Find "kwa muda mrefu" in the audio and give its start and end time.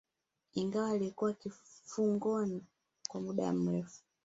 3.09-3.99